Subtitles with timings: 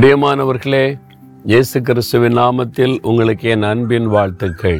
[0.00, 0.98] பிரியமானவர்களே
[1.44, 4.78] இயேசு கிறிஸ்துவின் நாமத்தில் உங்களுக்கு என் அன்பின் வாழ்த்துக்கள்.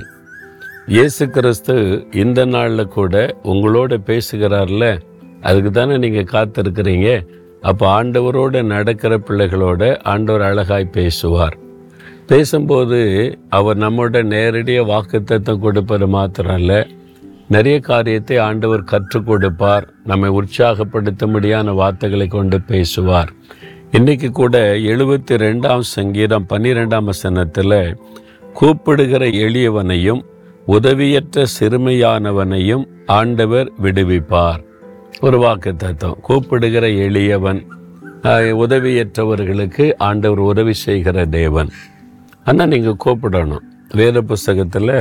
[0.87, 1.75] இயேசு கிறிஸ்து
[2.13, 4.87] இந்த நாளில் கூட உங்களோட பேசுகிறார்ல
[5.41, 7.09] அதுக்கு தானே நீங்கள் காத்திருக்கிறீங்க?
[7.61, 9.83] அப்போ ஆண்டவரோட நடக்கிற பிள்ளைகளோட
[10.13, 11.57] ஆண்டவர் அழகாய் பேசுவார்.
[12.27, 13.01] பேசும்போது
[13.49, 16.81] அவர் நம்மோட நேரடியாக வாக்குத்தத்தம் கொடுப்பது மாத்திரம் இல்லை
[17.49, 23.33] நிறைய காரியத்தை ஆண்டவர் கற்றுக் கொடுப்பார் நம்மை உற்சாகப்படுத்தும்படியான வார்த்தைகளை கொண்டு பேசுவார்.
[23.99, 24.57] இன்னைக்கு கூட
[24.91, 27.97] எழுபத்தி ரெண்டாம் சங்கீதம் பன்னிரெண்டாம் வசனத்தில்
[28.59, 30.21] கூப்பிடுகிற எளியவனையும்
[30.67, 34.61] உதவியற்ற சிறுமையானவனையும் ஆண்டவர் விடுவிப்பார்.
[35.21, 36.21] ஒரு வாக்கு தத்துவம்.
[36.21, 37.61] கூப்பிடுகிற எளியவன்
[38.65, 41.73] உதவியற்றவர்களுக்கு ஆண்டவர் உதவி செய்கிற தேவன்.
[42.45, 43.67] ஆனால் நீங்கள் கூப்பிடணும்.
[43.95, 44.97] வேத புஸ்தகத்தில்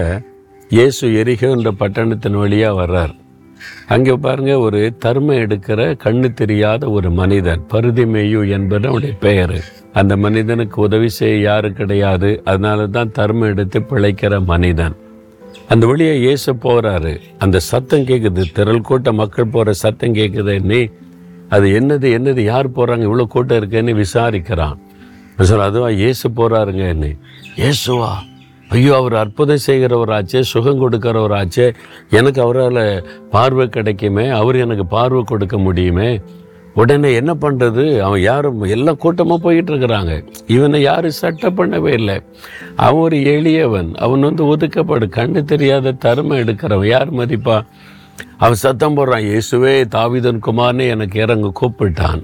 [0.69, 3.15] இயேசு எரிகோ என்ற பட்டணத்தின் வழியாக வர்றார்.
[3.93, 7.61] அங்கே பாருங்க ஒரு தர்மம் எடுக்கிற கண்ணு தெரியாத ஒரு மனிதன்.
[7.73, 9.57] பருதிமேயு என்பது அவனுடைய பெயர்.
[9.99, 12.29] அந்த மனிதனுக்கு உதவி செய்ய யாரும் கிடையாது.
[12.45, 14.95] அதனால தான் தர்மம் எடுத்து பிழைக்கிற மனிதன்.
[15.73, 17.13] அந்த வழியா இயேசு போறாரு.
[17.43, 20.81] அந்த சத்தம் கேட்குது திரள் கூட்ட மக்கள் போற சத்தம் கேட்குது நீ
[21.55, 24.77] அது என்னது என்னது யார் போறாங்க இவ்வளோ கூட்டம் இருக்குன்னு விசாரிக்கிறான்.
[25.49, 27.07] சொல்ல அதுவா இயேசு போறாருங்க என்ன
[27.61, 28.11] இயேசுவா
[28.75, 31.67] ஐயோ அவர் அற்புதம் செய்கிறவராச்சே சுகம் கொடுக்கிறவராச்சே
[32.09, 32.83] எனக்கு அவரால்
[33.29, 36.21] பார்வை கிடைக்குமே அவர் எனக்கு பார்வை கொடுக்க முடியுமே.
[36.73, 40.13] உடனே என்ன பண்ணுறது அவன் யாரும் எல்லா கூட்டமாக போயிட்டு இருக்கிறாங்க
[40.47, 42.17] இவனை யாரும் சட்டை பண்ணவே இல்லை.
[42.75, 43.89] அவன் ஒரு எளியவன்.
[43.95, 46.91] அவன் வந்து ஒதுக்கப்படு கண்ணு தெரியாத தருமை எடுக்கிறவன்.
[46.95, 47.57] யார் மதிப்பா?
[48.43, 52.21] அவன் சத்தம் போடுறான் இயேசுவே தாவிதன் குமார்னு எனக்கு இறங்க கூப்பிட்டான்.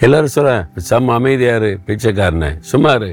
[0.00, 0.52] எல்லாரும் சொல்ல
[0.90, 2.52] சம் அமைதியாரு பிச்சைக்காரனே.
[2.72, 3.10] சுமாரு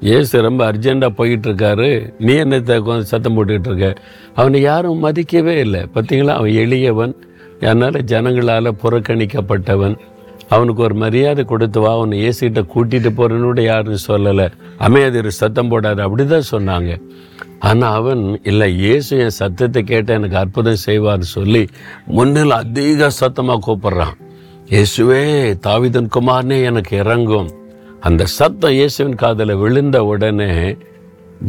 [0.00, 3.88] ஏசு ரொம்ப அர்ஜென்ட்டாக போயிட்டு இருக்காரு நீ என்னத்தை சத்தம் போட்டுக்கிட்டு இருக்க
[4.34, 5.80] அவனை யாரும் மதிக்கவே இல்லை.
[5.94, 6.34] பார்த்தீங்களா?
[6.40, 7.14] அவன் எளியவன்.
[7.60, 9.96] அதனால் ஜனங்களால் புறக்கணிக்கப்பட்டவன்.
[10.48, 14.46] அவனுக்கு ஒரு மரியாதை கொடுத்து வா அவனை ஏசிகிட்ட கூட்டிகிட்டு போகிறேன்னு கூட யாரும் சொல்லலை.
[14.78, 16.00] அமையாதிரு சத்தம் போடாது.
[16.00, 16.92] அப்படி தான் சொன்னாங்க.
[17.58, 21.68] ஆனால் அவன் இல்லை இயேசு என் சத்தத்தை கேட்ட எனக்கு அற்புதம் செய்வார்னு சொல்லி
[22.06, 24.16] முன்னில் அதிக சத்தமாக கூப்பிட்றான்.
[24.70, 25.22] இயேசுவே
[25.66, 27.48] தாவிதன் குமார்னே எனக்கு இறங்கும்.
[28.00, 30.76] அந்த சத்தம் இயேசுவின் காதில் விழுந்த உடனே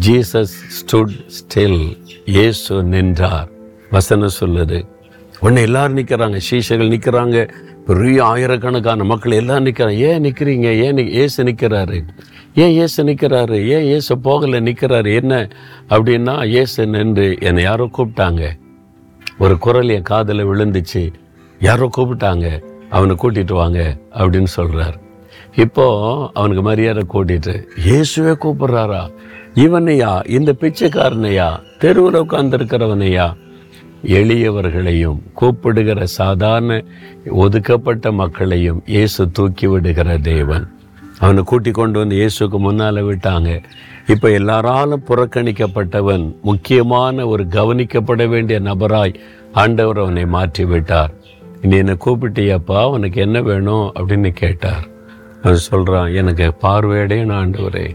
[0.05, 3.49] ஜீசஸ் ஸ்டுட் ஸ்டில் இயேசு நின்றார்.
[3.89, 4.87] வசனம் சொல்லுது.
[5.39, 7.49] உடனே எல்லாரும் நிற்கிறாங்க சீஷர்கள் நிற்கிறாங்க
[7.85, 12.03] பெரிய ஆயிரக்கணக்கான மக்கள் எல்லாம் நிற்கிறாங்க ஏன் நிற்கிறீங்க ஏன் ஏசு இயேசு நிற்கிறாரு
[12.53, 15.49] ஏன் இயேசு நிற்கிறாரு ஏன் இயேசு போகலை நிற்கிறாரு என்ன?
[15.89, 18.51] அப்படின்னா இயேசு நின்று என்னை யாரோ கூப்பிட்டாங்க.
[19.39, 21.13] ஒரு குரல் என் காதில் விழுந்துச்சு.
[21.59, 22.63] யாரோ கூப்பிட்டாங்க.
[22.89, 25.07] அவனை கூட்டிட்டு வாங்க அப்படின்னு சொல்கிறார்
[25.55, 25.85] இப்போ
[26.33, 29.09] அவனுக்கு மரியாதை கூட்டிட்டு இயேசுவே கூப்பிடுறாரா?
[29.55, 30.29] இவனையா?
[30.29, 31.59] இந்த பிச்சைக்காரனையா?
[31.79, 33.33] தெருவில் உட்கார்ந்துருக்கிறவனையா?
[34.03, 36.83] எளியவர்களையும் கூப்பிடுகிற சாதாரண
[37.29, 40.67] ஒதுக்கப்பட்ட மக்களையும் இயேசு தூக்கி விடுகிற தேவன்.
[41.19, 43.61] அவனை கூட்டி கொண்டு வந்து இயேசுக்கு முன்னால் விட்டாங்க.
[44.07, 49.15] இப்போ எல்லாராலும் புறக்கணிக்கப்பட்டவன் முக்கியமான ஒரு கவனிக்கப்பட வேண்டிய நபராய்
[49.51, 51.11] ஆண்டவர் அவனை மாற்றி விட்டார்
[51.61, 53.91] நீ என்னை கூப்பிட்டியப்பா உனக்கு என்ன வேணும்?
[53.95, 54.87] அப்படின்னு கேட்டார்.
[55.43, 57.87] அது சொல்கிறான் எனக்கு பார்வையடையணும் ஆண்டவரே.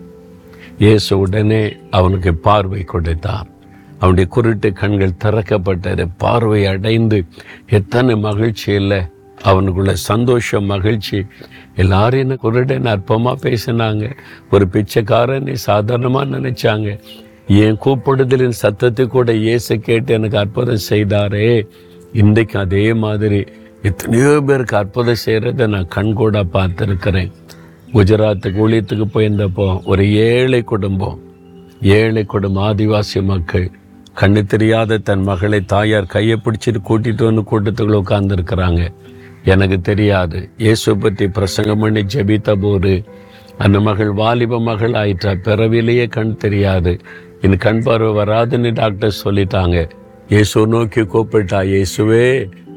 [0.84, 1.62] இயேசு உடனே
[1.98, 3.48] அவனுக்கு பார்வை கொடுத்தார்
[4.00, 7.18] அவனுடைய குருட்டு கண்கள் திறக்கப்பட்டது பார்வை அடைந்து
[7.78, 9.00] எத்தனை மகிழ்ச்சி இல்லை.
[9.50, 11.18] அவனுக்குள்ள சந்தோஷம் மகிழ்ச்சி.
[11.82, 14.04] எல்லாரும் என்ன குருடன் அற்பமாக பேசினாங்க.
[14.50, 16.88] ஒரு பிச்சைக்காரனை சாதாரணமாக நினைச்சாங்க.
[17.62, 21.48] என் கூப்பிடுதலின் சத்தத்தை கூட இயேசு கேட்டு எனக்கு அற்புதம் செய்தாரே.
[22.22, 23.40] இன்றைக்கு அதே மாதிரி
[23.88, 27.32] எத்தனையோ பேருக்கு அற்புதம் செய்கிறத நான் கண்கூட பார்த்துருக்கிறேன்.
[27.94, 31.18] குஜராத்துக்கு ஊழியத்துக்கு போயிருந்தப்போ ஒரு ஏழை குடும்பம்
[31.96, 33.66] ஏழை குடும்பம் ஆதிவாசி மக்கள்
[34.20, 38.82] கண்ணு தெரியாத தன் மகளை தாயார் கையை பிடிச்சிட்டு கூட்டிட்டு வந்து கூட்டத்துக்குள்ள உட்காந்துருக்கிறாங்க
[39.52, 40.38] எனக்கு தெரியாது.
[40.64, 42.94] இயேசு பற்றி பிரசங்கம் பண்ணி ஜெபித்த போது
[43.64, 46.92] அந்த மகள் வாலிப மகள் ஆயிற்றா பிறவிலேயே கண் தெரியாது.
[47.44, 49.78] இனி கண் பார்வை வராதுன்னு டாக்டர் சொல்லிட்டாங்க.
[50.34, 52.26] இயேசு நோக்கி கூப்பிட்டா இயேசுவே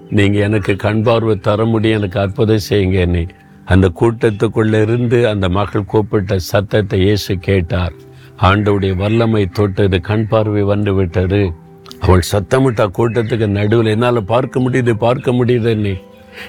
[0.10, 3.26] நீங்கள் எனக்கு கண் பார்வை தர முடியும் எனக்கு அற்புதம் செய்யுங்க நீ.
[3.66, 7.94] அந்த கூட்டத்துக்குள்ளே இருந்து அந்த மகள் கூப்பிட்ட சத்தத்தை இயேசு கேட்டார்.
[8.42, 11.52] ஆண்டவுடைய வல்லமை தொட்டது கண் பார்வை வந்து விட்டது.
[12.00, 15.94] அவள் சத்தமிட்டா கூட்டத்துக்கு நடுவில் என்னால் பார்க்க முடியுது பார்க்க முடியுது நீ.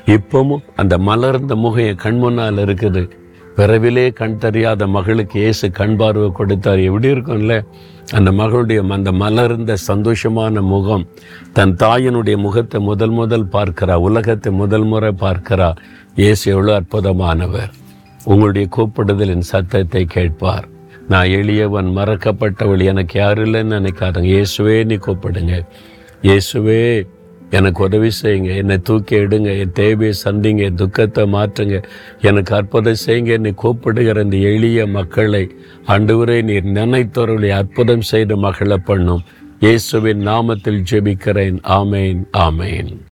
[0.06, 3.10] இப்பவும் அந்த மலர்ந்த முகம் என் கண் முன்னால் இருக்குது.
[3.58, 6.80] பிறவிலே கண் தெரியாத மகளுக்கு இயேசு கண் பார்வை கொடுத்தார்.
[6.88, 7.54] எப்படி இருக்கும்ல?
[8.18, 11.04] அந்த மகளுடைய அந்த மலர்ந்த சந்தோஷமான முகம்
[11.52, 13.94] தன் தாயினுடைய முகத்தை முதல் முதல் பார்க்கிறா.
[14.08, 15.68] உலகத்தை முதல் முறை பார்க்கிறா.
[16.14, 17.70] இயேசு எவ்வளோ அற்புதமானவர்.
[18.24, 20.66] உங்களுடைய கூப்பிடுதலின் சத்தத்தை கேட்பார்.
[21.08, 24.30] நான் எளியவன் மறக்கப்பட்டவள் எனக்கு யாரும் இல்லைன்னு நினைக்காதங்க.
[24.36, 25.54] இயேசுவே நீ கூப்பிடுங்க.
[26.22, 26.82] இயேசுவே
[27.50, 28.56] எனக்கு உதவி செய்யுங்க.
[28.56, 29.58] என்னை தூக்கி எடுங்க.
[29.58, 30.58] என் தேவையை சந்திங்க.
[30.58, 31.84] என் துக்கத்தை மாற்றுங்க.
[32.20, 33.26] எனக்கு அற்புதம் செய்யுங்க.
[33.26, 35.50] என்னை கூப்பிடுகிற இந்த எளிய மக்களை
[35.86, 39.22] ஆண்டவரே நீர் நினைத்தவர்களை அற்புதம் செய்து மகளை பண்ணும்.
[39.60, 41.58] இயேசுவின் நாமத்தில் ஜெபிக்கிறேன்.
[41.68, 42.24] ஆமேன்.
[42.32, 42.98] ஆமேன்.